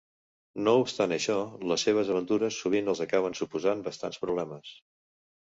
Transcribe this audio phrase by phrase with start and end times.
[0.67, 1.35] No obstant això,
[1.73, 4.77] les seves aventures sovint els acaben suposant bastants problemes.